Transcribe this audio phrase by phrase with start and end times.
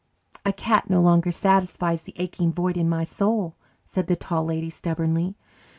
[0.43, 3.55] "A cat no longer satisfies the aching void in my soul,"
[3.85, 5.35] said the Tall Lady stubbornly.